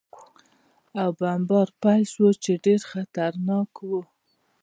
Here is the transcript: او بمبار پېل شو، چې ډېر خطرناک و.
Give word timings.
او 1.01 1.09
بمبار 1.19 1.69
پېل 1.81 2.03
شو، 2.13 2.27
چې 2.43 2.51
ډېر 2.65 2.81
خطرناک 2.91 3.71
و. 3.89 3.91